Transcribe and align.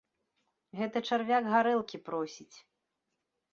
Гэта 0.79 0.97
чарвяк 1.09 1.43
гарэлкі 1.53 1.97
просіць. 2.09 2.57